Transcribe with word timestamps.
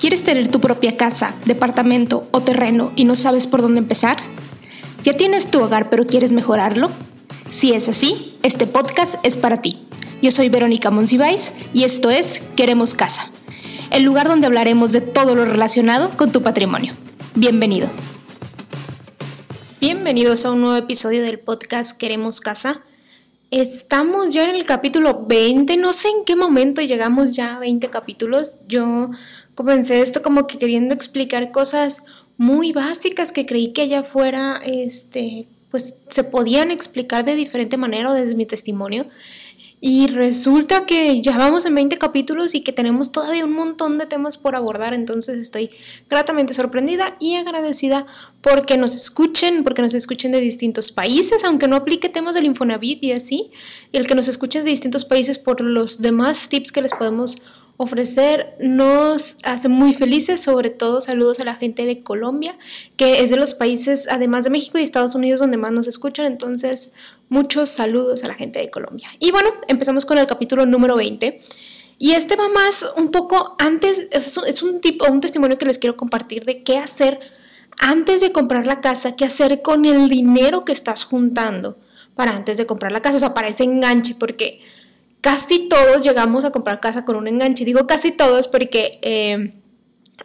¿Quieres 0.00 0.22
tener 0.22 0.48
tu 0.48 0.62
propia 0.62 0.96
casa, 0.96 1.34
departamento 1.44 2.26
o 2.30 2.40
terreno 2.40 2.90
y 2.96 3.04
no 3.04 3.16
sabes 3.16 3.46
por 3.46 3.60
dónde 3.60 3.80
empezar? 3.80 4.16
¿Ya 5.02 5.12
tienes 5.12 5.50
tu 5.50 5.60
hogar 5.60 5.90
pero 5.90 6.06
quieres 6.06 6.32
mejorarlo? 6.32 6.90
Si 7.50 7.74
es 7.74 7.86
así, 7.86 8.34
este 8.42 8.66
podcast 8.66 9.16
es 9.24 9.36
para 9.36 9.60
ti. 9.60 9.82
Yo 10.22 10.30
soy 10.30 10.48
Verónica 10.48 10.90
Monsiváis 10.90 11.52
y 11.74 11.84
esto 11.84 12.08
es 12.08 12.42
Queremos 12.56 12.94
Casa, 12.94 13.30
el 13.90 14.04
lugar 14.04 14.26
donde 14.26 14.46
hablaremos 14.46 14.92
de 14.92 15.02
todo 15.02 15.34
lo 15.34 15.44
relacionado 15.44 16.08
con 16.16 16.32
tu 16.32 16.40
patrimonio. 16.40 16.94
Bienvenido. 17.34 17.86
Bienvenidos 19.82 20.46
a 20.46 20.52
un 20.52 20.62
nuevo 20.62 20.76
episodio 20.76 21.22
del 21.22 21.40
podcast 21.40 21.94
Queremos 21.94 22.40
Casa. 22.40 22.80
Estamos 23.50 24.32
ya 24.32 24.44
en 24.44 24.54
el 24.54 24.64
capítulo 24.64 25.26
20, 25.26 25.76
no 25.76 25.92
sé 25.92 26.08
en 26.08 26.24
qué 26.24 26.36
momento 26.36 26.80
llegamos 26.80 27.34
ya 27.34 27.56
a 27.56 27.58
20 27.58 27.90
capítulos. 27.90 28.60
Yo 28.68 29.10
comencé 29.60 30.00
esto 30.00 30.22
como 30.22 30.46
que 30.46 30.56
queriendo 30.56 30.94
explicar 30.94 31.50
cosas 31.50 32.02
muy 32.38 32.72
básicas 32.72 33.30
que 33.30 33.44
creí 33.44 33.74
que 33.74 33.82
allá 33.82 34.00
afuera, 34.00 34.58
este, 34.64 35.46
pues 35.70 35.96
se 36.08 36.24
podían 36.24 36.70
explicar 36.70 37.26
de 37.26 37.34
diferente 37.34 37.76
manera 37.76 38.14
desde 38.14 38.34
mi 38.36 38.46
testimonio. 38.46 39.06
Y 39.82 40.06
resulta 40.06 40.86
que 40.86 41.20
ya 41.20 41.36
vamos 41.36 41.66
en 41.66 41.74
20 41.74 41.98
capítulos 41.98 42.54
y 42.54 42.62
que 42.62 42.72
tenemos 42.72 43.12
todavía 43.12 43.44
un 43.44 43.52
montón 43.52 43.98
de 43.98 44.06
temas 44.06 44.38
por 44.38 44.56
abordar, 44.56 44.94
entonces 44.94 45.38
estoy 45.38 45.68
gratamente 46.08 46.54
sorprendida 46.54 47.16
y 47.18 47.34
agradecida 47.34 48.06
porque 48.40 48.78
nos 48.78 48.94
escuchen, 48.94 49.62
porque 49.62 49.82
nos 49.82 49.92
escuchen 49.92 50.32
de 50.32 50.40
distintos 50.40 50.90
países, 50.90 51.44
aunque 51.44 51.68
no 51.68 51.76
aplique 51.76 52.08
temas 52.08 52.34
del 52.34 52.46
Infonavit 52.46 53.04
y 53.04 53.12
así, 53.12 53.50
el 53.92 54.06
que 54.06 54.14
nos 54.14 54.28
escuchen 54.28 54.64
de 54.64 54.70
distintos 54.70 55.04
países 55.04 55.38
por 55.38 55.60
los 55.60 56.00
demás 56.00 56.48
tips 56.48 56.72
que 56.72 56.80
les 56.80 56.94
podemos 56.94 57.36
ofrecer 57.82 58.54
nos 58.60 59.38
hace 59.42 59.70
muy 59.70 59.94
felices, 59.94 60.42
sobre 60.42 60.68
todo 60.68 61.00
saludos 61.00 61.40
a 61.40 61.44
la 61.44 61.54
gente 61.54 61.86
de 61.86 62.02
Colombia, 62.02 62.58
que 62.98 63.24
es 63.24 63.30
de 63.30 63.36
los 63.36 63.54
países, 63.54 64.06
además 64.10 64.44
de 64.44 64.50
México 64.50 64.76
y 64.76 64.82
Estados 64.82 65.14
Unidos, 65.14 65.40
donde 65.40 65.56
más 65.56 65.72
nos 65.72 65.88
escuchan, 65.88 66.26
entonces 66.26 66.92
muchos 67.30 67.70
saludos 67.70 68.22
a 68.22 68.28
la 68.28 68.34
gente 68.34 68.58
de 68.58 68.68
Colombia. 68.68 69.08
Y 69.18 69.30
bueno, 69.30 69.48
empezamos 69.66 70.04
con 70.04 70.18
el 70.18 70.26
capítulo 70.26 70.66
número 70.66 70.94
20. 70.94 71.38
Y 71.96 72.10
este 72.12 72.36
va 72.36 72.50
más 72.50 72.86
un 72.98 73.10
poco 73.10 73.56
antes, 73.58 74.08
es 74.10 74.62
un 74.62 74.82
tipo, 74.82 75.10
un 75.10 75.22
testimonio 75.22 75.56
que 75.56 75.64
les 75.64 75.78
quiero 75.78 75.96
compartir 75.96 76.44
de 76.44 76.62
qué 76.62 76.76
hacer 76.76 77.18
antes 77.78 78.20
de 78.20 78.30
comprar 78.30 78.66
la 78.66 78.82
casa, 78.82 79.16
qué 79.16 79.24
hacer 79.24 79.62
con 79.62 79.86
el 79.86 80.10
dinero 80.10 80.66
que 80.66 80.72
estás 80.72 81.04
juntando 81.04 81.78
para 82.14 82.36
antes 82.36 82.58
de 82.58 82.66
comprar 82.66 82.92
la 82.92 83.00
casa, 83.00 83.16
o 83.16 83.20
sea, 83.20 83.32
para 83.32 83.48
ese 83.48 83.64
enganche, 83.64 84.16
porque 84.16 84.60
casi 85.20 85.68
todos 85.68 86.02
llegamos 86.02 86.44
a 86.44 86.50
comprar 86.50 86.80
casa 86.80 87.04
con 87.04 87.16
un 87.16 87.28
enganche. 87.28 87.64
Digo 87.64 87.86
casi 87.86 88.12
todos 88.12 88.48
porque 88.48 88.98
eh, 89.02 89.54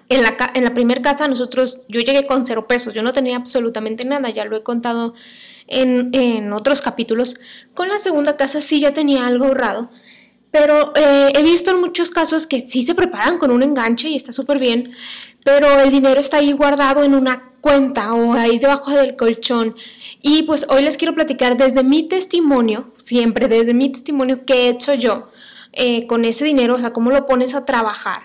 en 0.09 0.23
la, 0.23 0.35
en 0.53 0.63
la 0.63 0.73
primera 0.73 1.01
casa 1.01 1.27
nosotros, 1.27 1.85
yo 1.89 2.01
llegué 2.01 2.25
con 2.25 2.45
cero 2.45 2.67
pesos, 2.67 2.93
yo 2.93 3.03
no 3.03 3.13
tenía 3.13 3.37
absolutamente 3.37 4.05
nada, 4.05 4.29
ya 4.29 4.45
lo 4.45 4.55
he 4.55 4.63
contado 4.63 5.13
en, 5.67 6.09
en 6.13 6.53
otros 6.53 6.81
capítulos. 6.81 7.37
Con 7.73 7.87
la 7.87 7.99
segunda 7.99 8.37
casa 8.37 8.61
sí 8.61 8.79
ya 8.79 8.93
tenía 8.93 9.25
algo 9.25 9.45
ahorrado, 9.45 9.89
pero 10.51 10.93
eh, 10.95 11.33
he 11.35 11.43
visto 11.43 11.71
en 11.71 11.81
muchos 11.81 12.11
casos 12.11 12.47
que 12.47 12.61
sí 12.61 12.83
se 12.83 12.95
preparan 12.95 13.37
con 13.37 13.51
un 13.51 13.63
enganche 13.63 14.07
y 14.09 14.15
está 14.15 14.31
súper 14.31 14.59
bien, 14.59 14.95
pero 15.45 15.79
el 15.79 15.91
dinero 15.91 16.19
está 16.19 16.37
ahí 16.37 16.53
guardado 16.53 17.03
en 17.03 17.13
una 17.13 17.51
cuenta 17.61 18.15
o 18.15 18.33
ahí 18.33 18.57
debajo 18.57 18.89
del 18.89 19.15
colchón. 19.15 19.75
Y 20.23 20.41
pues 20.41 20.65
hoy 20.69 20.81
les 20.81 20.97
quiero 20.97 21.13
platicar 21.13 21.55
desde 21.55 21.83
mi 21.83 22.01
testimonio, 22.07 22.91
siempre 22.97 23.47
desde 23.47 23.75
mi 23.75 23.91
testimonio, 23.91 24.43
qué 24.43 24.65
he 24.65 24.69
hecho 24.69 24.95
yo 24.95 25.29
eh, 25.71 26.07
con 26.07 26.25
ese 26.25 26.45
dinero, 26.45 26.73
o 26.73 26.79
sea, 26.79 26.93
cómo 26.93 27.11
lo 27.11 27.27
pones 27.27 27.53
a 27.53 27.63
trabajar. 27.63 28.23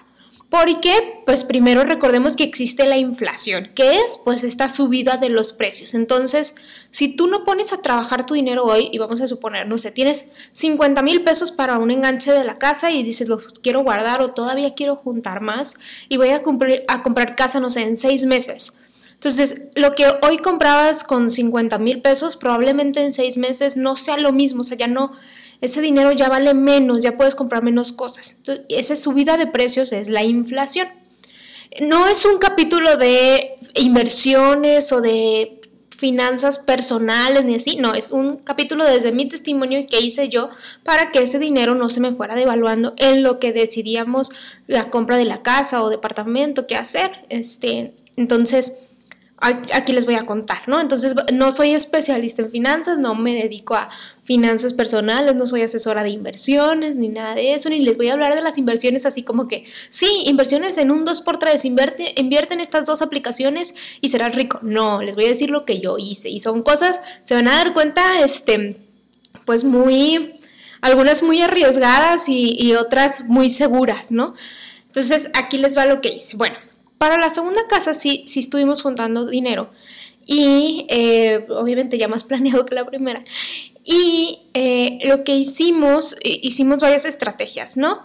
Porque, 0.49 1.10
pues 1.31 1.45
primero 1.45 1.85
recordemos 1.85 2.35
que 2.35 2.43
existe 2.43 2.87
la 2.87 2.97
inflación, 2.97 3.71
que 3.77 3.99
es 3.99 4.19
pues 4.25 4.43
esta 4.43 4.69
subida 4.69 5.17
de 5.17 5.29
los 5.29 5.53
precios. 5.53 5.95
Entonces, 5.95 6.57
si 6.91 7.15
tú 7.15 7.29
no 7.29 7.45
pones 7.45 7.73
a 7.73 7.81
trabajar 7.81 8.27
tu 8.27 8.35
dinero 8.35 8.65
hoy, 8.65 8.89
y 8.91 8.99
vamos 8.99 9.21
a 9.21 9.29
suponer, 9.29 9.69
no 9.69 9.79
sé, 9.79 9.93
tienes 9.93 10.25
50 10.51 11.03
mil 11.03 11.23
pesos 11.23 11.53
para 11.53 11.79
un 11.79 11.93
enganche 11.93 12.33
de 12.33 12.45
la 12.45 12.59
casa 12.59 12.91
y 12.91 13.05
dices, 13.05 13.29
los 13.29 13.61
quiero 13.61 13.85
guardar 13.85 14.21
o 14.23 14.33
todavía 14.33 14.75
quiero 14.75 14.97
juntar 14.97 15.41
más 15.41 15.77
y 16.09 16.17
voy 16.17 16.31
a, 16.31 16.43
a 16.89 17.03
comprar 17.05 17.37
casa, 17.37 17.61
no 17.61 17.71
sé, 17.71 17.83
en 17.83 17.97
seis 17.97 18.25
meses. 18.25 18.73
Entonces, 19.13 19.67
lo 19.77 19.95
que 19.95 20.07
hoy 20.23 20.39
comprabas 20.39 21.05
con 21.05 21.31
50 21.31 21.79
mil 21.79 22.03
pesos, 22.03 22.37
probablemente 22.37 23.05
en 23.05 23.13
seis 23.13 23.37
meses 23.37 23.77
no 23.77 23.95
sea 23.95 24.17
lo 24.17 24.33
mismo, 24.33 24.63
o 24.63 24.65
sea, 24.65 24.77
ya 24.77 24.89
no 24.89 25.13
ese 25.61 25.81
dinero 25.81 26.13
ya 26.13 26.29
vale 26.29 26.55
menos, 26.55 27.03
ya 27.03 27.17
puedes 27.17 27.35
comprar 27.35 27.63
menos 27.63 27.93
cosas. 27.93 28.37
Entonces, 28.39 28.65
esa 28.69 28.97
subida 28.97 29.37
de 29.37 29.47
precios 29.47 29.93
es 29.93 30.09
la 30.09 30.25
inflación. 30.25 30.89
No 31.81 32.07
es 32.09 32.25
un 32.25 32.39
capítulo 32.39 32.97
de 32.97 33.57
inversiones 33.75 34.93
o 34.93 35.01
de 35.01 35.61
finanzas 36.01 36.59
personales 36.59 37.45
ni 37.45 37.57
así, 37.57 37.77
no, 37.77 37.93
es 37.93 38.11
un 38.11 38.37
capítulo 38.37 38.85
desde 38.85 39.13
mi 39.13 39.29
testimonio 39.29 39.85
que 39.87 40.01
hice 40.01 40.31
yo 40.31 40.49
para 40.83 41.13
que 41.13 41.23
ese 41.23 41.39
dinero 41.39 41.75
no 41.75 41.91
se 41.91 42.01
me 42.01 42.13
fuera 42.13 42.35
devaluando 42.35 42.95
en 42.97 43.23
lo 43.23 43.39
que 43.39 43.53
decidíamos 43.53 44.31
la 44.67 44.89
compra 44.89 45.19
de 45.19 45.27
la 45.27 45.43
casa 45.43 45.83
o 45.83 45.91
departamento, 45.91 46.67
qué 46.67 46.77
hacer. 46.77 47.27
Este, 47.29 47.93
entonces, 48.17 48.89
aquí 49.41 49.93
les 49.93 50.05
voy 50.05 50.17
a 50.17 50.27
contar, 50.27 50.69
¿no? 50.69 50.81
Entonces, 50.81 51.15
no 51.33 51.51
soy 51.51 51.71
especialista 51.71 52.43
en 52.43 52.51
finanzas, 52.51 53.01
no 53.01 53.15
me 53.15 53.35
dedico 53.35 53.75
a 53.75 53.89
finanzas 54.23 54.75
personales, 54.75 55.35
no 55.35 55.47
soy 55.47 55.63
asesora 55.63 56.03
de 56.03 56.11
inversiones, 56.11 56.97
ni 56.97 57.09
nada 57.09 57.35
de 57.35 57.55
eso, 57.55 57.71
ni 57.71 57.81
les 57.81 57.97
voy 57.97 58.09
a 58.11 58.13
hablar 58.13 58.35
de 58.35 58.43
las 58.43 58.59
inversiones 58.59 59.07
así 59.07 59.23
como 59.23 59.49
que, 59.49 59.65
sí, 59.89 60.25
inversiones 60.27 60.77
en 60.77 60.91
un 60.91 61.07
2x3, 61.07 61.65
invierte, 61.65 62.15
invierte 62.19 62.55
en 62.55 62.61
estas 62.61 62.85
dos 62.85 63.01
aplicaciones 63.01 63.75
y 64.03 64.11
serás 64.11 64.35
rico. 64.35 64.61
No, 64.63 65.01
les 65.01 65.15
voy 65.15 65.25
a 65.25 65.29
decir 65.29 65.51
lo 65.51 65.65
que 65.65 65.81
yo 65.81 65.97
hice 65.97 66.29
y 66.29 66.41
son 66.41 66.63
cosas, 66.63 67.01
se 67.25 67.35
van 67.35 67.49
a 67.49 67.57
dar 67.57 67.73
cuenta, 67.73 68.23
este, 68.23 68.77
pues 69.47 69.65
muy, 69.65 70.35
algunas 70.83 71.23
muy 71.23 71.41
arriesgadas 71.41 72.29
y, 72.29 72.57
y 72.59 72.75
otras 72.75 73.25
muy 73.25 73.49
seguras, 73.49 74.13
¿no? 74.13 74.35
Entonces, 74.87 75.31
aquí 75.35 75.57
les 75.57 75.77
va 75.77 75.87
lo 75.87 76.01
que 76.01 76.09
hice. 76.11 76.37
Bueno, 76.37 76.57
para 77.01 77.17
la 77.17 77.31
segunda 77.31 77.67
casa 77.67 77.95
sí, 77.95 78.25
sí 78.27 78.41
estuvimos 78.41 78.83
juntando 78.83 79.25
dinero 79.25 79.71
y 80.27 80.85
eh, 80.91 81.47
obviamente 81.49 81.97
ya 81.97 82.09
más 82.09 82.25
planeado 82.31 82.67
que 82.67 82.75
la 82.75 82.85
primera. 82.85 83.25
Y 83.83 84.43
eh, 84.53 84.99
lo 85.05 85.25
que 85.25 85.35
hicimos, 85.35 86.15
eh, 86.23 86.39
hicimos 86.43 86.83
varias 86.83 87.07
estrategias, 87.07 87.79
¿no? 87.79 88.03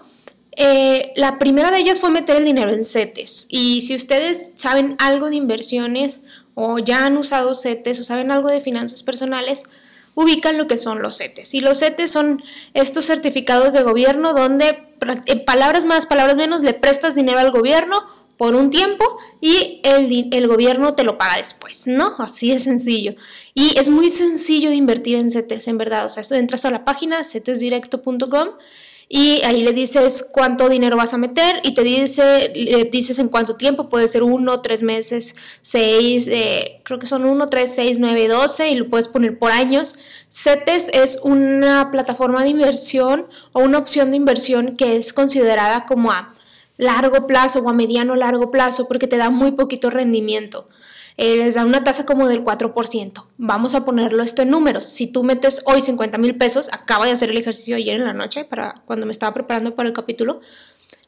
la 1.18 1.38
primera 1.38 1.70
de 1.70 1.80
ellas 1.80 2.00
fue 2.00 2.10
meter 2.12 2.38
el 2.38 2.46
dinero 2.46 2.72
en 2.72 2.86
CETES. 2.86 3.48
Y 3.50 3.82
si 3.82 3.94
ustedes 3.94 4.54
saben 4.56 4.96
algo 5.00 5.30
de 5.30 5.36
inversiones 5.36 6.22
o 6.54 6.80
ya 6.80 7.06
han 7.06 7.18
usado 7.18 7.56
CETES 7.56 8.00
o 8.00 8.04
saben 8.06 8.32
algo 8.32 8.48
de 8.48 8.62
finanzas 8.62 9.04
personales, 9.04 9.64
ubican 10.14 10.58
lo 10.58 10.66
que 10.68 10.78
son 10.78 11.02
los 11.02 11.18
CETES. 11.18 11.56
Y 11.56 11.60
los 11.60 11.80
CETES 11.80 12.10
son 12.10 12.42
estos 12.74 13.06
certificados 13.06 13.74
de 13.74 13.84
gobierno 13.84 14.32
donde, 14.32 14.88
en 15.26 15.44
palabras 15.44 15.86
más, 15.86 16.06
palabras 16.06 16.38
menos, 16.38 16.64
le 16.64 16.74
prestas 16.74 17.16
dinero 17.16 17.40
al 17.40 17.52
gobierno 17.52 18.15
por 18.38 18.56
un 18.56 18.70
tiempo 18.70 19.18
y 19.42 19.82
el, 19.84 20.30
el, 20.32 20.48
gobierno 20.48 20.94
te 20.94 21.04
lo 21.04 21.18
paga 21.18 21.38
después, 21.38 21.88
¿no? 21.88 22.16
Así 22.20 22.52
de 22.52 22.60
sencillo. 22.60 23.16
Y 23.54 23.78
es 23.80 23.90
muy 23.90 24.10
sencillo 24.10 24.70
de 24.70 24.76
invertir 24.76 25.16
en 25.16 25.32
CETES, 25.32 25.68
en 25.68 25.78
verdad. 25.78 26.06
O 26.06 26.10
sea, 26.10 26.24
entras 26.38 26.66
a 26.66 26.72
la 26.72 26.84
página 26.84 27.24
cetesdirecto.com 27.24 28.50
y 29.08 29.44
ahí 29.44 29.64
le 29.64 29.72
dices 29.72 30.28
cuánto 30.32 30.68
dinero 30.68 30.98
vas 30.98 31.14
a 31.14 31.18
meter 31.18 31.62
y 31.64 31.76
te 31.76 31.84
dice, 31.84 32.52
le 32.56 32.86
dices 32.86 33.20
en 33.20 33.30
cuánto 33.30 33.56
tiempo, 33.56 33.88
puede 33.88 34.08
ser 34.08 34.24
uno, 34.24 34.62
tres 34.62 34.82
meses, 34.82 35.36
seis, 35.62 36.28
eh, 36.28 36.82
creo 36.84 36.98
que 36.98 37.06
son 37.06 37.24
uno, 37.24 37.48
tres, 37.48 37.76
seis, 37.76 38.00
nueve, 38.00 38.28
doce 38.28 38.70
y 38.70 38.76
lo 38.76 38.90
puedes 38.90 39.08
poner 39.08 39.38
por 39.38 39.52
años. 39.52 39.96
CETES 40.30 40.90
es 40.94 41.20
una 41.24 41.92
plataforma 41.92 42.42
de 42.42 42.50
inversión 42.50 43.28
o 43.54 43.60
una 43.60 43.78
opción 43.78 44.10
de 44.10 44.18
inversión 44.18 44.76
que 44.76 44.98
es 44.98 45.14
considerada 45.14 45.86
como 45.86 46.12
a 46.12 46.30
largo 46.78 47.28
plazo 47.28 47.60
o 47.60 47.70
a 47.70 47.74
mediano 47.74 48.16
largo 48.16 48.52
plazo 48.52 48.88
porque 48.88 49.08
te 49.08 49.18
da 49.18 49.30
muy 49.30 49.52
poquito 49.52 49.90
rendimiento. 49.90 50.68
Les 51.18 51.56
da 51.56 51.64
una 51.64 51.84
tasa 51.84 52.06
como 52.06 52.28
del 52.28 52.44
4%. 52.44 53.26
Vamos 53.38 53.74
a 53.74 53.86
ponerlo 53.86 54.22
esto 54.22 54.42
en 54.42 54.50
números. 54.50 54.86
Si 54.86 55.08
tú 55.08 55.24
metes 55.24 55.62
hoy 55.66 55.82
50 55.82 56.18
mil 56.18 56.36
pesos, 56.36 56.70
acabo 56.74 57.06
de 57.06 57.12
hacer 57.12 57.30
el 57.30 57.38
ejercicio 57.38 57.78
ayer 57.78 57.96
en 57.96 58.04
la 58.04 58.14
noche 58.14 58.44
para 58.44 58.76
cuando 58.86 59.06
me 59.06 59.14
estaba 59.14 59.34
preparando 59.34 59.76
para 59.76 59.88
el 59.88 59.94
capítulo. 59.94 60.42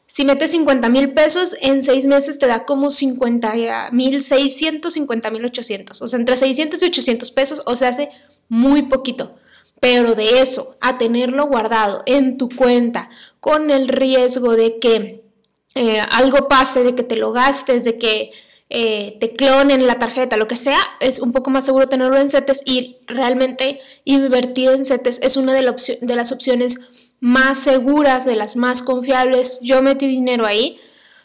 Si 0.06 0.24
metes 0.24 0.52
50 0.52 0.88
mil 0.88 1.12
pesos, 1.12 1.54
en 1.60 1.82
seis 1.82 2.06
meses 2.06 2.38
te 2.38 2.46
da 2.46 2.64
como 2.64 2.90
50 2.90 3.90
mil 3.92 4.22
600, 4.22 4.90
50 4.90 5.30
mil 5.30 5.44
800. 5.44 6.00
O 6.00 6.08
sea, 6.08 6.18
entre 6.18 6.36
600 6.36 6.82
y 6.82 6.86
800 6.86 7.30
pesos, 7.30 7.62
o 7.66 7.76
sea, 7.76 7.90
hace 7.90 8.08
muy 8.48 8.84
poquito. 8.84 9.36
Pero 9.80 10.14
de 10.14 10.40
eso, 10.40 10.76
a 10.80 10.96
tenerlo 10.96 11.46
guardado 11.46 12.02
en 12.06 12.38
tu 12.38 12.48
cuenta 12.48 13.10
con 13.40 13.70
el 13.70 13.88
riesgo 13.88 14.56
de 14.56 14.78
que 14.78 15.27
eh, 15.74 16.00
algo 16.10 16.48
pase, 16.48 16.82
de 16.82 16.94
que 16.94 17.02
te 17.02 17.16
lo 17.16 17.32
gastes, 17.32 17.84
de 17.84 17.96
que 17.96 18.32
eh, 18.70 19.16
te 19.18 19.30
clonen 19.30 19.86
la 19.86 19.98
tarjeta, 19.98 20.36
lo 20.36 20.46
que 20.46 20.56
sea, 20.56 20.78
es 21.00 21.20
un 21.20 21.32
poco 21.32 21.50
más 21.50 21.64
seguro 21.64 21.88
tenerlo 21.88 22.18
en 22.18 22.28
CETES 22.28 22.62
y 22.66 22.98
realmente 23.06 23.80
invertir 24.04 24.70
en 24.70 24.84
CETES 24.84 25.20
es 25.22 25.36
una 25.38 25.54
de, 25.54 25.62
las 25.62 26.32
opciones 26.32 26.76
más 27.20 27.58
seguras, 27.58 28.26
de 28.26 28.36
las 28.36 28.56
más 28.56 28.82
confiables. 28.82 29.60
Yo 29.62 29.80
metí 29.80 30.06
dinero 30.06 30.44
ahí. 30.44 30.78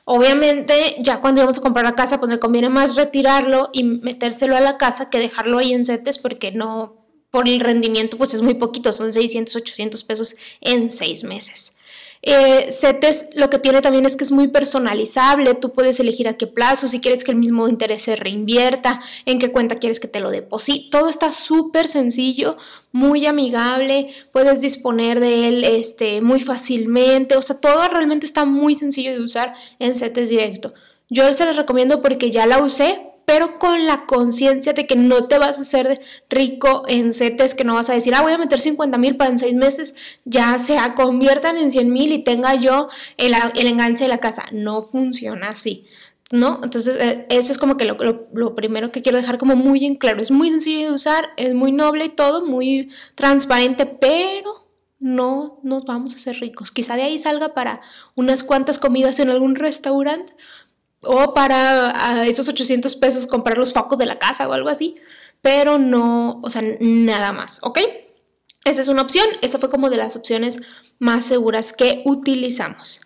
Obviamente, 0.06 0.96
ya 1.00 1.20
cuando 1.22 1.42
íbamos 1.42 1.58
a 1.58 1.62
comprar 1.62 1.86
la 1.86 1.96
casa, 1.96 2.20
pues 2.20 2.30
me 2.30 2.40
conviene 2.40 2.70
más 2.70 2.96
retirarlo 2.96 3.70
y 3.74 3.84
metérselo 3.84 4.56
a 4.56 4.62
la 4.62 4.78
casa 4.78 5.10
que 5.10 5.20
dejarlo 5.20 5.58
ahí 5.58 5.74
en 5.74 5.86
CETES 5.86 6.20
porque 6.20 6.52
no, 6.52 7.06
por 7.30 7.50
el 7.50 7.60
rendimiento, 7.60 8.18
pues 8.18 8.34
es 8.34 8.42
muy 8.42 8.54
poquito, 8.54 8.94
son 8.94 9.12
600, 9.12 9.56
800 9.56 10.04
pesos 10.04 10.36
en 10.62 10.90
seis 10.90 11.24
meses. 11.24 11.76
Eh, 12.26 12.72
CETES 12.72 13.32
lo 13.36 13.50
que 13.50 13.60
tiene 13.60 13.82
también 13.82 14.06
es 14.06 14.16
que 14.16 14.24
es 14.24 14.32
muy 14.32 14.48
personalizable, 14.48 15.56
tú 15.56 15.74
puedes 15.74 16.00
elegir 16.00 16.30
a 16.30 16.38
qué 16.38 16.48
plazo, 16.48 16.88
si 16.88 17.02
quieres 17.02 17.26
que 17.26 17.32
el 17.32 17.38
mismo 17.38 17.68
interés 17.68 18.04
se 18.04 18.16
reinvierta, 18.16 19.02
en 19.26 19.40
qué 19.40 19.52
cuenta 19.52 19.78
quieres 19.78 20.00
que 20.00 20.08
te 20.08 20.22
lo 20.22 20.32
deposite, 20.32 20.90
todo 20.90 21.10
está 21.10 21.34
súper 21.34 21.86
sencillo, 21.86 22.56
muy 22.94 23.26
amigable, 23.26 24.08
puedes 24.32 24.62
disponer 24.62 25.20
de 25.20 25.50
él 25.50 25.64
este, 25.66 26.22
muy 26.22 26.40
fácilmente, 26.40 27.36
o 27.36 27.42
sea, 27.42 27.60
todo 27.60 27.90
realmente 27.90 28.26
está 28.26 28.46
muy 28.46 28.76
sencillo 28.76 29.12
de 29.12 29.22
usar 29.22 29.54
en 29.80 29.94
CETES 29.94 30.30
directo. 30.30 30.74
Yo 31.10 31.32
se 31.34 31.46
les 31.46 31.58
recomiendo 31.58 32.02
porque 32.02 32.32
ya 32.32 32.46
la 32.46 32.64
usé, 32.64 33.13
pero 33.26 33.54
con 33.54 33.86
la 33.86 34.06
conciencia 34.06 34.74
de 34.74 34.86
que 34.86 34.96
no 34.96 35.26
te 35.26 35.38
vas 35.38 35.58
a 35.58 35.62
hacer 35.62 36.02
rico 36.30 36.84
en 36.88 37.14
CETES, 37.14 37.56
que 37.56 37.64
no 37.64 37.76
vas 37.76 37.90
a 37.90 37.94
decir, 37.94 38.14
ah, 38.16 38.22
voy 38.22 38.34
a 38.34 38.38
meter 38.38 38.60
50 38.60 38.98
mil 38.98 39.16
para 39.16 39.32
en 39.32 39.38
seis 39.38 39.56
meses, 39.56 39.96
ya 40.26 40.58
se 40.60 40.78
conviertan 40.96 41.58
en 41.58 41.72
100 41.72 41.92
mil 41.92 42.12
y 42.12 42.24
tenga 42.24 42.56
yo 42.56 42.90
el, 43.18 43.34
enganche 43.68 44.06
de 44.06 44.10
la 44.10 44.20
casa. 44.20 44.46
No 44.52 44.82
funciona 44.82 45.50
así. 45.50 45.86
¿no? 46.32 46.60
Entonces, 46.64 46.98
eh, 47.00 47.28
eso 47.30 47.52
es 47.52 47.60
como 47.60 47.78
que 47.78 47.86
lo, 47.86 47.96
lo, 48.34 48.56
primero 48.56 48.92
que 48.92 49.04
quiero 49.04 49.20
dejar 49.20 49.38
como 49.38 49.56
muy 49.56 49.86
en 49.86 49.96
claro. 49.96 50.20
Es 50.20 50.32
muy 50.32 50.50
sencillo 50.50 50.88
de 50.88 50.94
usar, 50.94 51.30
es 51.38 51.54
muy 51.54 51.72
noble 51.72 52.06
y 52.06 52.10
todo, 52.10 52.44
muy 52.46 52.90
transparente, 53.16 53.86
pero 53.86 54.64
no 55.04 55.60
nos 55.64 55.84
vamos 55.84 56.14
a 56.14 56.16
hacer 56.16 56.38
ricos. 56.40 56.72
Quizá 56.72 56.96
de 56.96 57.04
ahí 57.04 57.20
salga 57.20 57.54
para 57.54 57.82
unas 58.16 58.46
cuantas 58.46 58.80
comidas 58.80 59.20
en 59.20 59.30
algún 59.30 59.56
restaurante, 59.56 60.32
o 61.04 61.34
para 61.34 62.26
esos 62.26 62.48
800 62.48 62.96
pesos 62.96 63.28
comprar 63.28 63.58
los 63.58 63.74
focos 63.74 63.98
de 63.98 64.06
la 64.06 64.20
casa 64.20 64.48
o 64.48 64.54
algo 64.54 64.70
así, 64.70 64.96
pero 65.42 65.78
no, 65.78 66.40
o 66.42 66.50
sea, 66.50 66.62
nada 66.80 67.34
más, 67.34 67.60
¿ok? 67.64 67.80
Esa 68.66 68.82
es 68.82 68.88
una 68.88 69.02
opción, 69.02 69.26
esta 69.42 69.60
fue 69.60 69.70
como 69.70 69.90
de 69.90 69.98
las 69.98 70.16
opciones 70.16 70.60
más 71.00 71.26
seguras 71.26 71.74
que 71.74 72.02
utilizamos. 72.06 73.02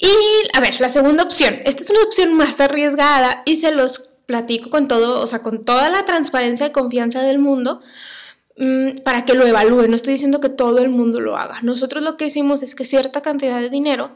Y 0.00 0.56
a 0.56 0.60
ver, 0.60 0.80
la 0.80 0.88
segunda 0.88 1.22
opción, 1.22 1.60
esta 1.64 1.82
es 1.82 1.90
una 1.90 2.02
opción 2.02 2.34
más 2.34 2.60
arriesgada 2.60 3.42
y 3.44 3.56
se 3.56 3.70
los 3.70 4.10
platico 4.26 4.70
con 4.70 4.88
todo, 4.88 5.22
o 5.22 5.26
sea, 5.28 5.40
con 5.42 5.64
toda 5.64 5.88
la 5.88 6.04
transparencia 6.04 6.66
y 6.66 6.72
confianza 6.72 7.22
del 7.22 7.38
mundo 7.38 7.80
mm, 8.56 8.98
para 9.04 9.24
que 9.24 9.34
lo 9.34 9.46
evalúen. 9.46 9.90
No 9.90 9.96
estoy 9.96 10.14
diciendo 10.14 10.40
que 10.40 10.48
todo 10.48 10.78
el 10.78 10.88
mundo 10.88 11.20
lo 11.20 11.36
haga. 11.36 11.60
Nosotros 11.62 12.02
lo 12.02 12.16
que 12.16 12.26
hicimos 12.26 12.64
es 12.64 12.74
que 12.74 12.84
cierta 12.84 13.22
cantidad 13.22 13.60
de 13.60 13.70
dinero 13.70 14.10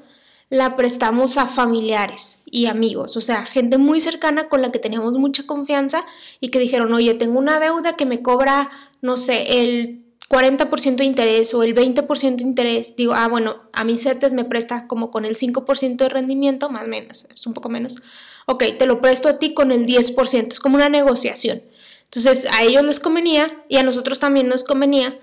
la 0.50 0.75
prestamos 0.75 1.38
a 1.38 1.47
familiares 1.47 2.41
y 2.44 2.67
amigos, 2.67 3.17
o 3.17 3.20
sea, 3.20 3.47
gente 3.47 3.79
muy 3.79 4.00
cercana 4.00 4.49
con 4.49 4.61
la 4.61 4.73
que 4.73 4.81
teníamos 4.81 5.12
mucha 5.17 5.47
confianza 5.47 6.05
y 6.41 6.49
que 6.49 6.58
dijeron, 6.58 6.93
oye, 6.93 7.14
tengo 7.14 7.38
una 7.38 7.61
deuda 7.61 7.94
que 7.97 8.05
me 8.05 8.20
cobra, 8.20 8.69
no 9.00 9.17
sé, 9.17 9.62
el 9.62 10.02
40% 10.29 10.97
de 10.97 11.05
interés 11.05 11.55
o 11.55 11.62
el 11.62 11.75
20% 11.75 12.37
de 12.37 12.43
interés. 12.43 12.94
Digo, 12.97 13.14
ah, 13.14 13.29
bueno, 13.29 13.58
a 13.73 13.85
mis 13.85 14.02
CETES 14.02 14.32
me 14.32 14.44
presta 14.44 14.87
como 14.88 15.11
con 15.11 15.25
el 15.25 15.37
5% 15.37 15.97
de 15.97 16.08
rendimiento, 16.08 16.69
más 16.69 16.82
o 16.82 16.88
menos, 16.88 17.26
es 17.32 17.47
un 17.47 17.55
poco 17.55 17.69
menos. 17.69 18.02
Ok, 18.47 18.64
te 18.76 18.87
lo 18.87 19.00
presto 19.00 19.29
a 19.29 19.38
ti 19.38 19.55
con 19.55 19.70
el 19.70 19.87
10%, 19.87 20.52
es 20.52 20.61
como 20.61 20.76
una 20.76 20.88
negociación. 20.88 21.62
Entonces, 22.05 22.49
a 22.52 22.64
ellos 22.64 22.82
les 22.82 22.99
convenía 22.99 23.64
y 23.69 23.76
a 23.76 23.85
nosotros 23.85 24.19
también 24.19 24.49
nos 24.49 24.64
convenía 24.64 25.17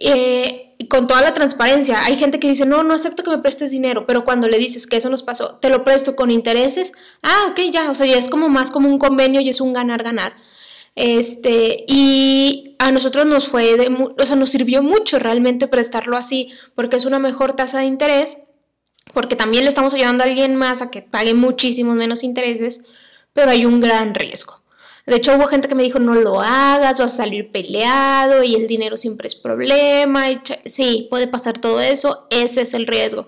eh, 0.00 0.76
con 0.88 1.06
toda 1.06 1.22
la 1.22 1.34
transparencia. 1.34 2.04
Hay 2.04 2.16
gente 2.16 2.40
que 2.40 2.48
dice, 2.48 2.66
no, 2.66 2.82
no 2.82 2.94
acepto 2.94 3.22
que 3.22 3.30
me 3.30 3.38
prestes 3.38 3.70
dinero, 3.70 4.06
pero 4.06 4.24
cuando 4.24 4.48
le 4.48 4.58
dices 4.58 4.86
que 4.86 4.96
eso 4.96 5.10
nos 5.10 5.22
pasó, 5.22 5.56
te 5.56 5.70
lo 5.70 5.84
presto 5.84 6.16
con 6.16 6.30
intereses, 6.30 6.92
ah, 7.22 7.48
ok, 7.50 7.60
ya, 7.72 7.90
o 7.90 7.94
sea, 7.94 8.06
ya 8.06 8.16
es 8.16 8.28
como 8.28 8.48
más 8.48 8.70
como 8.70 8.88
un 8.88 8.98
convenio 8.98 9.40
y 9.40 9.48
es 9.48 9.60
un 9.60 9.72
ganar-ganar. 9.72 10.34
Este, 10.94 11.84
y 11.88 12.76
a 12.78 12.92
nosotros 12.92 13.24
nos 13.26 13.48
fue, 13.48 13.76
de, 13.76 14.14
o 14.18 14.26
sea, 14.26 14.36
nos 14.36 14.50
sirvió 14.50 14.82
mucho 14.82 15.18
realmente 15.18 15.68
prestarlo 15.68 16.16
así, 16.16 16.50
porque 16.74 16.96
es 16.96 17.04
una 17.04 17.18
mejor 17.18 17.54
tasa 17.54 17.78
de 17.78 17.86
interés, 17.86 18.38
porque 19.14 19.36
también 19.36 19.64
le 19.64 19.70
estamos 19.70 19.94
ayudando 19.94 20.24
a 20.24 20.26
alguien 20.26 20.56
más 20.56 20.82
a 20.82 20.90
que 20.90 21.02
pague 21.02 21.34
muchísimos 21.34 21.96
menos 21.96 22.22
intereses, 22.22 22.82
pero 23.32 23.50
hay 23.50 23.64
un 23.64 23.80
gran 23.80 24.14
riesgo. 24.14 24.61
De 25.06 25.16
hecho, 25.16 25.34
hubo 25.34 25.46
gente 25.46 25.66
que 25.66 25.74
me 25.74 25.82
dijo, 25.82 25.98
no 25.98 26.14
lo 26.14 26.40
hagas, 26.40 27.00
vas 27.00 27.12
a 27.12 27.16
salir 27.16 27.50
peleado 27.50 28.44
y 28.44 28.54
el 28.54 28.68
dinero 28.68 28.96
siempre 28.96 29.26
es 29.26 29.34
problema. 29.34 30.30
Y 30.30 30.40
sí, 30.64 31.08
puede 31.10 31.26
pasar 31.26 31.58
todo 31.58 31.80
eso, 31.80 32.26
ese 32.30 32.62
es 32.62 32.74
el 32.74 32.86
riesgo. 32.86 33.26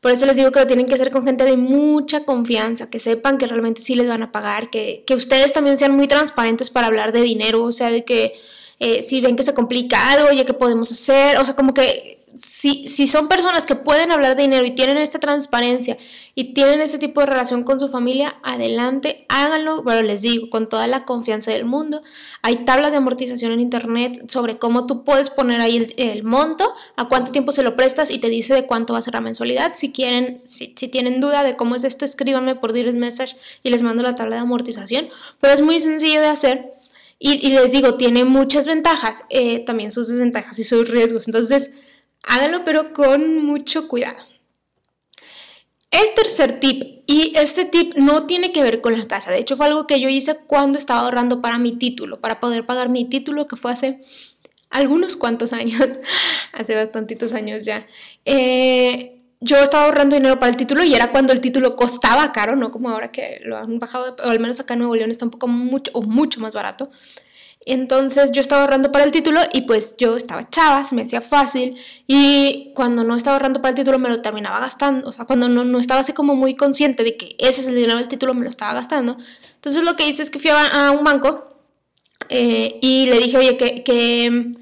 Por 0.00 0.10
eso 0.10 0.26
les 0.26 0.36
digo 0.36 0.52
que 0.52 0.60
lo 0.60 0.66
tienen 0.66 0.86
que 0.86 0.94
hacer 0.94 1.10
con 1.10 1.24
gente 1.24 1.44
de 1.44 1.56
mucha 1.56 2.24
confianza, 2.24 2.90
que 2.90 3.00
sepan 3.00 3.38
que 3.38 3.46
realmente 3.46 3.82
sí 3.82 3.94
les 3.94 4.08
van 4.08 4.22
a 4.22 4.32
pagar, 4.32 4.70
que, 4.70 5.04
que 5.06 5.14
ustedes 5.14 5.52
también 5.52 5.78
sean 5.78 5.96
muy 5.96 6.08
transparentes 6.08 6.70
para 6.70 6.88
hablar 6.88 7.12
de 7.12 7.22
dinero, 7.22 7.62
o 7.62 7.72
sea, 7.72 7.90
de 7.90 8.04
que 8.04 8.34
eh, 8.78 9.02
si 9.02 9.20
ven 9.20 9.36
que 9.36 9.42
se 9.42 9.54
complica 9.54 10.10
algo, 10.10 10.30
ya 10.32 10.44
que 10.44 10.54
podemos 10.54 10.92
hacer, 10.92 11.38
o 11.38 11.44
sea, 11.44 11.56
como 11.56 11.72
que 11.72 12.24
si, 12.38 12.88
si 12.88 13.06
son 13.06 13.28
personas 13.28 13.66
que 13.66 13.76
pueden 13.76 14.12
hablar 14.12 14.36
de 14.36 14.42
dinero 14.42 14.66
y 14.66 14.74
tienen 14.74 14.98
esta 14.98 15.18
transparencia 15.18 15.96
y 16.34 16.52
tienen 16.52 16.80
ese 16.80 16.98
tipo 16.98 17.20
de 17.20 17.26
relación 17.26 17.62
con 17.62 17.80
su 17.80 17.88
familia, 17.88 18.36
adelante, 18.42 19.24
háganlo, 19.28 19.82
pero 19.84 20.02
les 20.02 20.22
digo, 20.22 20.50
con 20.50 20.68
toda 20.68 20.86
la 20.86 21.04
confianza 21.04 21.50
del 21.50 21.64
mundo. 21.64 22.02
Hay 22.42 22.64
tablas 22.64 22.90
de 22.90 22.98
amortización 22.98 23.52
en 23.52 23.60
internet 23.60 24.30
sobre 24.30 24.58
cómo 24.58 24.86
tú 24.86 25.04
puedes 25.04 25.30
poner 25.30 25.60
ahí 25.60 25.86
el, 25.96 26.22
monto, 26.24 26.74
a 26.96 27.08
cuánto 27.08 27.32
tiempo 27.32 27.52
se 27.52 27.62
lo 27.62 27.76
prestas 27.76 28.10
y 28.10 28.18
te 28.18 28.28
dice 28.28 28.54
de 28.54 28.66
cuánto 28.66 28.92
va 28.92 28.98
a 28.98 29.02
ser 29.02 29.14
la 29.14 29.20
mensualidad. 29.20 29.72
Si 29.74 29.92
quieren, 29.92 30.40
si, 30.44 30.68
tienen 30.68 31.20
duda 31.20 31.42
de 31.42 31.56
cómo 31.56 31.74
es 31.74 31.84
esto, 31.84 32.04
escríbanme 32.04 32.54
por 32.54 32.72
direct 32.72 32.96
message 32.96 33.36
y 33.62 33.70
les 33.70 33.82
mando 33.82 34.02
la 34.02 34.14
tabla 34.14 34.36
de 34.36 34.42
amortización. 34.42 35.08
Pero 35.40 35.54
es 35.54 35.62
muy 35.62 35.80
sencillo 35.80 36.20
de 36.20 36.28
hacer. 36.28 36.72
Y, 37.18 37.48
les 37.48 37.72
digo, 37.72 37.94
tiene 37.94 38.26
muchas 38.26 38.66
ventajas, 38.66 39.24
eh, 39.30 39.60
también 39.60 39.90
sus 39.90 40.08
desventajas 40.08 40.58
y 40.58 40.64
sus 40.64 40.90
riesgos. 40.90 41.26
Entonces, 41.26 41.70
Háganlo 42.26 42.64
pero 42.64 42.92
con 42.92 43.44
mucho 43.44 43.88
cuidado. 43.88 44.18
El 45.90 46.14
tercer 46.14 46.60
tip, 46.60 47.04
y 47.06 47.32
este 47.36 47.64
tip 47.64 47.94
no 47.96 48.26
tiene 48.26 48.52
que 48.52 48.62
ver 48.62 48.80
con 48.80 48.98
la 48.98 49.06
casa, 49.06 49.30
de 49.30 49.38
hecho 49.38 49.56
fue 49.56 49.66
algo 49.66 49.86
que 49.86 50.00
yo 50.00 50.08
hice 50.08 50.36
cuando 50.46 50.76
estaba 50.76 51.00
ahorrando 51.00 51.40
para 51.40 51.58
mi 51.58 51.72
título, 51.78 52.20
para 52.20 52.40
poder 52.40 52.66
pagar 52.66 52.88
mi 52.88 53.06
título, 53.06 53.46
que 53.46 53.56
fue 53.56 53.72
hace 53.72 54.00
algunos 54.68 55.16
cuantos 55.16 55.52
años, 55.52 56.00
hace 56.52 56.74
bastantitos 56.74 57.32
años 57.32 57.64
ya. 57.64 57.86
Eh, 58.24 59.22
yo 59.40 59.58
estaba 59.58 59.84
ahorrando 59.84 60.16
dinero 60.16 60.38
para 60.38 60.50
el 60.50 60.56
título 60.56 60.82
y 60.82 60.94
era 60.94 61.12
cuando 61.12 61.32
el 61.32 61.40
título 61.40 61.76
costaba 61.76 62.32
caro, 62.32 62.56
no 62.56 62.70
como 62.70 62.90
ahora 62.90 63.12
que 63.12 63.40
lo 63.44 63.56
han 63.56 63.78
bajado, 63.78 64.16
o 64.22 64.28
al 64.28 64.40
menos 64.40 64.58
acá 64.60 64.74
en 64.74 64.80
Nuevo 64.80 64.96
León 64.96 65.10
está 65.10 65.24
un 65.24 65.30
poco 65.30 65.46
mucho 65.46 65.90
o 65.94 66.02
mucho 66.02 66.40
más 66.40 66.54
barato. 66.54 66.90
Entonces 67.68 68.30
yo 68.30 68.40
estaba 68.40 68.62
ahorrando 68.62 68.92
para 68.92 69.04
el 69.04 69.10
título 69.10 69.40
y 69.52 69.62
pues 69.62 69.96
yo 69.98 70.16
estaba 70.16 70.48
chava, 70.48 70.84
se 70.84 70.94
me 70.94 71.02
hacía 71.02 71.20
fácil 71.20 71.76
y 72.06 72.70
cuando 72.76 73.02
no 73.02 73.16
estaba 73.16 73.36
ahorrando 73.36 73.60
para 73.60 73.70
el 73.70 73.74
título 73.74 73.98
me 73.98 74.08
lo 74.08 74.22
terminaba 74.22 74.60
gastando, 74.60 75.08
o 75.08 75.12
sea, 75.12 75.24
cuando 75.24 75.48
no, 75.48 75.64
no 75.64 75.80
estaba 75.80 76.00
así 76.00 76.12
como 76.12 76.36
muy 76.36 76.54
consciente 76.54 77.02
de 77.02 77.16
que 77.16 77.34
ese 77.40 77.62
es 77.62 77.66
el 77.66 77.74
dinero 77.74 77.98
del 77.98 78.06
título 78.06 78.34
me 78.34 78.44
lo 78.44 78.50
estaba 78.50 78.72
gastando. 78.72 79.18
Entonces 79.56 79.84
lo 79.84 79.94
que 79.94 80.08
hice 80.08 80.22
es 80.22 80.30
que 80.30 80.38
fui 80.38 80.50
a, 80.52 80.92
un 80.92 81.02
banco 81.02 81.58
eh, 82.28 82.78
y 82.80 83.06
le 83.06 83.18
dije, 83.18 83.36
oye, 83.36 83.56
¿qué, 83.56 84.52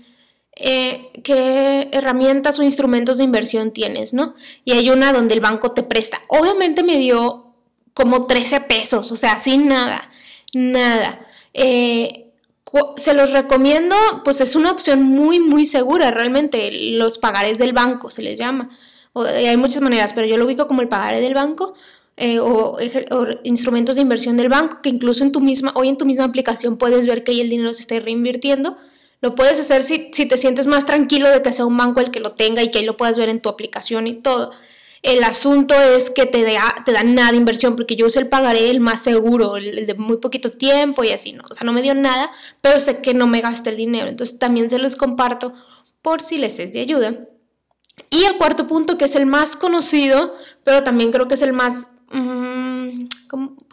eh, 0.56 1.10
qué 1.22 1.88
herramientas 1.92 2.58
o 2.58 2.62
instrumentos 2.62 3.18
de 3.18 3.24
inversión 3.24 3.70
tienes, 3.72 4.14
¿no? 4.14 4.34
Y 4.64 4.72
hay 4.72 4.88
una 4.88 5.12
donde 5.12 5.34
el 5.34 5.40
banco 5.40 5.72
te 5.72 5.82
presta. 5.82 6.22
Obviamente 6.28 6.82
me 6.82 6.96
dio 6.96 7.52
como 7.92 8.26
13 8.26 8.62
pesos, 8.62 9.12
o 9.12 9.16
sea, 9.16 9.36
sin 9.36 9.68
nada, 9.68 10.10
nada. 10.54 11.20
Eh, 11.52 12.23
se 12.96 13.14
los 13.14 13.32
recomiendo, 13.32 13.96
pues 14.24 14.40
es 14.40 14.56
una 14.56 14.70
opción 14.70 15.02
muy, 15.02 15.40
muy 15.40 15.66
segura, 15.66 16.10
realmente. 16.10 16.70
Los 16.72 17.18
pagares 17.18 17.58
del 17.58 17.72
banco 17.72 18.10
se 18.10 18.22
les 18.22 18.36
llama. 18.36 18.70
O, 19.12 19.24
hay 19.24 19.56
muchas 19.56 19.82
maneras, 19.82 20.12
pero 20.12 20.26
yo 20.26 20.36
lo 20.36 20.44
ubico 20.44 20.66
como 20.66 20.82
el 20.82 20.88
pagaré 20.88 21.20
del 21.20 21.34
banco 21.34 21.74
eh, 22.16 22.38
o, 22.40 22.76
instrumentos 23.44 23.96
de 23.96 24.02
inversión 24.02 24.36
del 24.36 24.48
banco, 24.48 24.80
que 24.82 24.88
incluso 24.88 25.24
en 25.24 25.32
tu 25.32 25.40
misma, 25.40 25.72
hoy 25.76 25.88
en 25.88 25.96
tu 25.96 26.04
misma 26.06 26.24
aplicación 26.24 26.76
puedes 26.76 27.06
ver 27.06 27.24
que 27.24 27.32
ahí 27.32 27.40
el 27.40 27.50
dinero 27.50 27.72
se 27.74 27.82
está 27.82 27.98
reinvirtiendo. 28.00 28.76
Lo 29.20 29.34
puedes 29.34 29.58
hacer 29.58 29.84
si, 29.84 30.10
si 30.12 30.26
te 30.26 30.36
sientes 30.36 30.66
más 30.66 30.84
tranquilo 30.84 31.30
de 31.30 31.42
que 31.42 31.52
sea 31.52 31.64
un 31.64 31.76
banco 31.76 32.00
el 32.00 32.10
que 32.10 32.20
lo 32.20 32.32
tenga 32.32 32.62
y 32.62 32.70
que 32.70 32.78
ahí 32.78 32.84
lo 32.84 32.96
puedas 32.96 33.16
ver 33.16 33.28
en 33.28 33.40
tu 33.40 33.48
aplicación 33.48 34.06
y 34.06 34.14
todo. 34.14 34.52
El 35.04 35.22
asunto 35.22 35.74
es 35.74 36.08
que 36.08 36.24
te, 36.24 36.42
da, 36.44 36.76
te 36.82 36.92
dan 36.92 37.14
nada 37.14 37.32
de 37.32 37.36
inversión, 37.36 37.76
porque 37.76 37.94
yo 37.94 38.06
uso 38.06 38.18
el 38.20 38.30
pagaré 38.30 38.70
el 38.70 38.80
más 38.80 39.02
seguro, 39.02 39.58
el 39.58 39.84
de 39.84 39.92
muy 39.92 40.16
poquito 40.16 40.50
tiempo 40.50 41.04
y 41.04 41.10
así, 41.10 41.34
¿no? 41.34 41.42
O 41.50 41.54
sea, 41.54 41.66
no 41.66 41.74
me 41.74 41.82
dio 41.82 41.94
nada, 41.94 42.32
pero 42.62 42.80
sé 42.80 43.02
que 43.02 43.12
no 43.12 43.26
me 43.26 43.42
gasta 43.42 43.68
el 43.68 43.76
dinero. 43.76 44.08
Entonces 44.08 44.38
también 44.38 44.70
se 44.70 44.78
los 44.78 44.96
comparto 44.96 45.52
por 46.00 46.22
si 46.22 46.38
les 46.38 46.58
es 46.58 46.72
de 46.72 46.80
ayuda. 46.80 47.28
Y 48.08 48.24
el 48.24 48.38
cuarto 48.38 48.66
punto, 48.66 48.96
que 48.96 49.04
es 49.04 49.14
el 49.14 49.26
más 49.26 49.56
conocido, 49.56 50.34
pero 50.64 50.82
también 50.82 51.12
creo 51.12 51.28
que 51.28 51.34
es 51.34 51.42
el 51.42 51.52
más, 51.52 51.90
mm, 52.10 52.53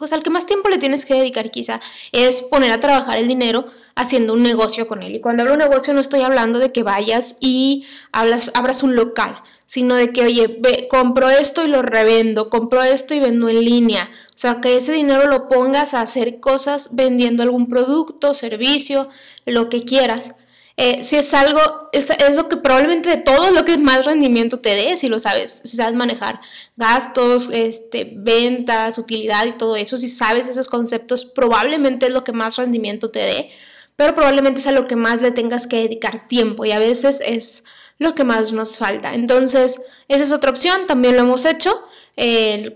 pues 0.02 0.12
al 0.12 0.24
que 0.24 0.30
más 0.30 0.46
tiempo 0.46 0.68
le 0.68 0.78
tienes 0.78 1.06
que 1.06 1.14
dedicar 1.14 1.52
quizá 1.52 1.78
es 2.10 2.42
poner 2.42 2.72
a 2.72 2.80
trabajar 2.80 3.18
el 3.18 3.28
dinero 3.28 3.66
haciendo 3.94 4.32
un 4.32 4.42
negocio 4.42 4.88
con 4.88 5.00
él. 5.04 5.14
Y 5.14 5.20
cuando 5.20 5.44
hablo 5.44 5.56
de 5.56 5.62
negocio 5.62 5.94
no 5.94 6.00
estoy 6.00 6.22
hablando 6.22 6.58
de 6.58 6.72
que 6.72 6.82
vayas 6.82 7.36
y 7.38 7.84
abras 8.10 8.82
un 8.82 8.96
local, 8.96 9.40
sino 9.64 9.94
de 9.94 10.12
que, 10.12 10.22
oye, 10.22 10.58
ve, 10.58 10.88
compro 10.90 11.30
esto 11.30 11.64
y 11.64 11.68
lo 11.68 11.82
revendo, 11.82 12.50
compro 12.50 12.82
esto 12.82 13.14
y 13.14 13.20
vendo 13.20 13.48
en 13.48 13.64
línea. 13.64 14.10
O 14.30 14.38
sea, 14.38 14.60
que 14.60 14.76
ese 14.76 14.90
dinero 14.90 15.28
lo 15.28 15.46
pongas 15.46 15.94
a 15.94 16.00
hacer 16.00 16.40
cosas 16.40 16.96
vendiendo 16.96 17.44
algún 17.44 17.68
producto, 17.68 18.34
servicio, 18.34 19.08
lo 19.46 19.68
que 19.68 19.84
quieras. 19.84 20.34
Eh, 20.76 21.04
si 21.04 21.16
es 21.16 21.34
algo, 21.34 21.60
es, 21.92 22.10
es, 22.10 22.36
lo 22.36 22.48
que 22.48 22.56
probablemente 22.56 23.10
de 23.10 23.18
todo 23.18 23.50
lo 23.50 23.64
que 23.64 23.76
más 23.76 24.06
rendimiento 24.06 24.58
te 24.60 24.74
dé, 24.74 24.96
si 24.96 25.08
lo 25.08 25.18
sabes, 25.18 25.60
si 25.64 25.76
sabes 25.76 25.94
manejar 25.94 26.40
gastos, 26.76 27.50
este, 27.52 28.10
ventas, 28.16 28.96
utilidad 28.96 29.44
y 29.46 29.52
todo 29.52 29.76
eso, 29.76 29.98
si 29.98 30.08
sabes 30.08 30.48
esos 30.48 30.68
conceptos, 30.68 31.26
probablemente 31.26 32.06
es 32.06 32.12
lo 32.12 32.24
que 32.24 32.32
más 32.32 32.56
rendimiento 32.56 33.10
te 33.10 33.20
dé, 33.20 33.50
pero 33.96 34.14
probablemente 34.14 34.60
es 34.60 34.66
a 34.66 34.72
lo 34.72 34.86
que 34.86 34.96
más 34.96 35.20
le 35.20 35.30
tengas 35.30 35.66
que 35.66 35.76
dedicar 35.76 36.26
tiempo 36.26 36.64
y 36.64 36.72
a 36.72 36.78
veces 36.78 37.22
es 37.24 37.64
lo 37.98 38.14
que 38.14 38.24
más 38.24 38.52
nos 38.52 38.78
falta. 38.78 39.12
Entonces, 39.12 39.82
esa 40.08 40.24
es 40.24 40.32
otra 40.32 40.50
opción, 40.50 40.86
también 40.86 41.16
lo 41.16 41.22
hemos 41.22 41.44
hecho, 41.44 41.82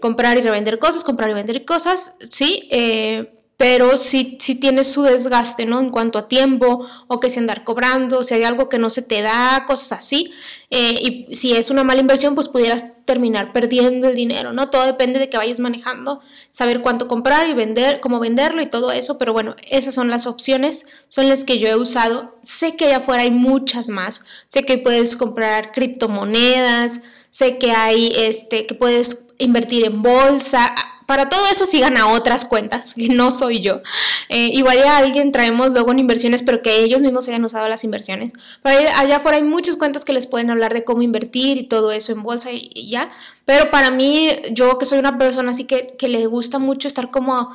comprar 0.00 0.36
y 0.36 0.42
revender 0.42 0.78
cosas, 0.78 1.02
comprar 1.02 1.30
y 1.30 1.34
vender 1.34 1.64
cosas, 1.64 2.14
sí, 2.30 2.68
eh, 2.70 3.32
pero 3.56 3.96
sí, 3.96 4.36
sí 4.38 4.54
tienes 4.56 4.88
su 4.88 5.02
desgaste, 5.02 5.64
¿no? 5.64 5.80
En 5.80 5.90
cuanto 5.90 6.18
a 6.18 6.28
tiempo 6.28 6.86
o 7.06 7.20
que 7.20 7.30
si 7.30 7.38
andar 7.38 7.64
cobrando, 7.64 8.22
si 8.22 8.34
hay 8.34 8.44
algo 8.44 8.68
que 8.68 8.78
no 8.78 8.90
se 8.90 9.00
te 9.00 9.22
da, 9.22 9.64
cosas 9.66 9.92
así. 9.92 10.30
Eh, 10.70 11.26
y 11.28 11.34
si 11.34 11.54
es 11.54 11.70
una 11.70 11.82
mala 11.82 12.00
inversión, 12.00 12.34
pues 12.34 12.48
pudieras 12.48 12.92
terminar 13.06 13.52
perdiendo 13.52 14.08
el 14.08 14.14
dinero, 14.14 14.52
¿no? 14.52 14.68
Todo 14.68 14.84
depende 14.84 15.18
de 15.18 15.30
que 15.30 15.38
vayas 15.38 15.60
manejando, 15.60 16.20
saber 16.50 16.82
cuánto 16.82 17.08
comprar 17.08 17.48
y 17.48 17.54
vender, 17.54 18.00
cómo 18.00 18.20
venderlo 18.20 18.60
y 18.60 18.66
todo 18.66 18.92
eso, 18.92 19.16
pero 19.16 19.32
bueno, 19.32 19.56
esas 19.70 19.94
son 19.94 20.10
las 20.10 20.26
opciones, 20.26 20.86
son 21.08 21.28
las 21.28 21.44
que 21.44 21.58
yo 21.58 21.68
he 21.68 21.76
usado. 21.76 22.36
Sé 22.42 22.76
que 22.76 22.86
allá 22.86 22.98
afuera 22.98 23.22
hay 23.22 23.30
muchas 23.30 23.88
más, 23.88 24.22
sé 24.48 24.64
que 24.64 24.76
puedes 24.76 25.16
comprar 25.16 25.72
criptomonedas, 25.72 27.00
sé 27.30 27.58
que 27.58 27.70
hay, 27.70 28.12
este, 28.16 28.66
que 28.66 28.74
puedes 28.74 29.28
invertir 29.38 29.86
en 29.86 30.02
bolsa, 30.02 30.74
para 31.06 31.28
todo 31.28 31.46
eso 31.50 31.66
sigan 31.66 31.96
a 31.96 32.08
otras 32.08 32.44
cuentas, 32.44 32.94
que 32.94 33.08
no 33.08 33.30
soy 33.30 33.60
yo. 33.60 33.80
Eh, 34.28 34.50
igual 34.52 34.78
ya 34.78 34.98
alguien 34.98 35.32
traemos 35.32 35.70
luego 35.70 35.92
en 35.92 36.00
inversiones, 36.00 36.42
pero 36.42 36.62
que 36.62 36.80
ellos 36.80 37.00
mismos 37.00 37.28
hayan 37.28 37.44
usado 37.44 37.68
las 37.68 37.84
inversiones. 37.84 38.32
Pero 38.62 38.88
allá 38.96 39.16
afuera 39.16 39.36
hay 39.36 39.44
muchas 39.44 39.76
cuentas 39.76 40.04
que 40.04 40.12
les 40.12 40.26
pueden 40.26 40.50
hablar 40.50 40.74
de 40.74 40.84
cómo 40.84 41.02
invertir 41.02 41.58
y 41.58 41.64
todo 41.64 41.92
eso 41.92 42.12
en 42.12 42.22
bolsa 42.22 42.50
y, 42.52 42.88
ya. 42.88 43.08
Pero 43.44 43.70
para 43.70 43.90
mí, 43.90 44.30
yo 44.50 44.78
que 44.78 44.86
soy 44.86 44.98
una 44.98 45.18
persona 45.18 45.52
así 45.52 45.64
que, 45.64 45.94
que 45.98 46.08
le 46.08 46.26
gusta 46.26 46.58
mucho 46.58 46.88
estar 46.88 47.10
como 47.10 47.50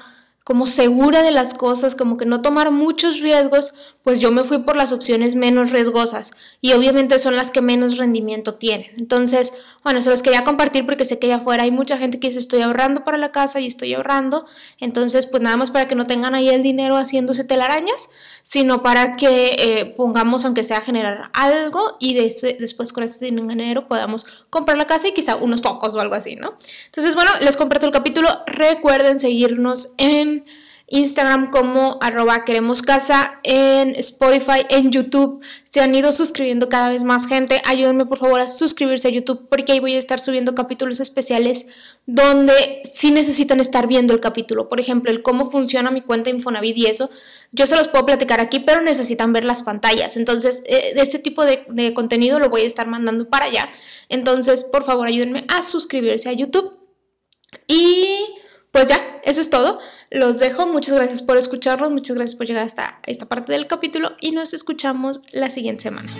como 0.51 0.67
segura 0.67 1.23
de 1.23 1.31
las 1.31 1.53
cosas, 1.53 1.95
como 1.95 2.17
que 2.17 2.25
no 2.25 2.41
tomar 2.41 2.71
muchos 2.71 3.21
riesgos, 3.21 3.73
pues 4.03 4.19
yo 4.19 4.31
me 4.31 4.43
fui 4.43 4.57
por 4.57 4.75
las 4.75 4.91
opciones 4.91 5.33
menos 5.33 5.71
riesgosas 5.71 6.33
y 6.59 6.73
obviamente 6.73 7.19
son 7.19 7.37
las 7.37 7.51
que 7.51 7.61
menos 7.61 7.95
rendimiento 7.95 8.55
tienen. 8.55 8.91
Entonces, 8.97 9.53
bueno, 9.81 10.01
se 10.01 10.09
los 10.09 10.21
quería 10.21 10.43
compartir 10.43 10.85
porque 10.85 11.05
sé 11.05 11.19
que 11.19 11.27
allá 11.27 11.37
afuera 11.37 11.63
hay 11.63 11.71
mucha 11.71 11.97
gente 11.97 12.19
que 12.19 12.27
dice 12.27 12.39
estoy 12.39 12.63
ahorrando 12.63 13.05
para 13.05 13.17
la 13.17 13.31
casa 13.31 13.61
y 13.61 13.67
estoy 13.67 13.93
ahorrando, 13.93 14.45
entonces 14.81 15.25
pues 15.25 15.41
nada 15.41 15.55
más 15.55 15.71
para 15.71 15.87
que 15.87 15.95
no 15.95 16.05
tengan 16.05 16.35
ahí 16.35 16.49
el 16.49 16.63
dinero 16.63 16.97
haciéndose 16.97 17.45
telarañas, 17.45 18.09
sino 18.43 18.83
para 18.83 19.15
que 19.15 19.55
eh, 19.57 19.93
pongamos 19.95 20.43
aunque 20.43 20.65
sea 20.65 20.81
generar 20.81 21.29
algo 21.31 21.95
y 22.01 22.13
después 22.13 22.91
con 22.91 23.05
este 23.05 23.23
dinero 23.27 23.87
podamos 23.87 24.25
comprar 24.49 24.77
la 24.77 24.87
casa 24.87 25.07
y 25.07 25.13
quizá 25.13 25.37
unos 25.37 25.61
focos 25.61 25.95
o 25.95 26.01
algo 26.01 26.15
así, 26.15 26.35
¿no? 26.35 26.55
Entonces, 26.87 27.15
bueno, 27.15 27.31
les 27.41 27.55
comparto 27.55 27.85
el 27.85 27.93
capítulo, 27.93 28.27
recuerden 28.47 29.19
seguirnos 29.21 29.93
en 29.97 30.40
Instagram 30.91 31.51
como 31.51 31.97
arroba 32.01 32.43
queremos 32.43 32.81
casa, 32.81 33.39
en 33.43 33.95
Spotify, 33.95 34.65
en 34.69 34.91
YouTube. 34.91 35.41
Se 35.63 35.79
han 35.79 35.95
ido 35.95 36.11
suscribiendo 36.11 36.67
cada 36.67 36.89
vez 36.89 37.05
más 37.05 37.27
gente. 37.27 37.61
Ayúdenme 37.65 38.05
por 38.05 38.17
favor 38.17 38.41
a 38.41 38.49
suscribirse 38.49 39.07
a 39.07 39.11
YouTube 39.11 39.47
porque 39.49 39.71
ahí 39.71 39.79
voy 39.79 39.95
a 39.95 39.99
estar 39.99 40.19
subiendo 40.19 40.53
capítulos 40.53 40.99
especiales 40.99 41.65
donde 42.05 42.81
sí 42.83 43.11
necesitan 43.11 43.61
estar 43.61 43.87
viendo 43.87 44.13
el 44.13 44.19
capítulo. 44.19 44.67
Por 44.67 44.81
ejemplo, 44.81 45.11
el 45.11 45.21
cómo 45.21 45.49
funciona 45.49 45.91
mi 45.91 46.01
cuenta 46.01 46.29
Infonavit 46.29 46.77
y 46.77 46.87
eso. 46.87 47.09
Yo 47.53 47.67
se 47.67 47.77
los 47.77 47.87
puedo 47.87 48.05
platicar 48.05 48.41
aquí, 48.41 48.59
pero 48.59 48.81
necesitan 48.81 49.31
ver 49.31 49.45
las 49.45 49.63
pantallas. 49.63 50.17
Entonces, 50.17 50.61
eh, 50.65 50.93
este 50.97 51.19
tipo 51.19 51.45
de 51.45 51.93
contenido 51.93 52.37
lo 52.37 52.49
voy 52.49 52.61
a 52.61 52.67
estar 52.67 52.87
mandando 52.87 53.29
para 53.29 53.45
allá. 53.45 53.69
Entonces, 54.09 54.65
por 54.65 54.83
favor, 54.83 55.07
ayúdenme 55.07 55.45
a 55.47 55.61
suscribirse 55.61 56.27
a 56.27 56.33
YouTube. 56.33 56.77
Y 57.67 58.40
pues 58.71 58.87
ya, 58.87 59.19
eso 59.23 59.41
es 59.41 59.49
todo. 59.49 59.79
Los 60.09 60.39
dejo. 60.39 60.65
Muchas 60.67 60.95
gracias 60.95 61.21
por 61.21 61.37
escucharnos. 61.37 61.91
Muchas 61.91 62.15
gracias 62.15 62.35
por 62.35 62.47
llegar 62.47 62.63
hasta 62.63 62.99
esta 63.05 63.27
parte 63.27 63.51
del 63.51 63.67
capítulo 63.67 64.13
y 64.19 64.31
nos 64.31 64.53
escuchamos 64.53 65.21
la 65.31 65.49
siguiente 65.49 65.83
semana. 65.83 66.13